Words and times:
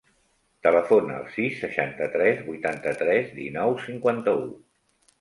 Telefona 0.67 1.17
al 1.17 1.27
sis, 1.35 1.59
seixanta-tres, 1.65 2.43
vuitanta-tres, 2.49 3.31
dinou, 3.39 3.79
cinquanta-u. 3.89 4.47